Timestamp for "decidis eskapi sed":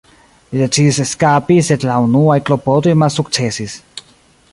0.61-1.85